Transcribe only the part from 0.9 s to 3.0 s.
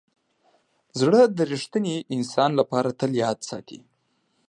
زړه د ریښتیني انسان لپاره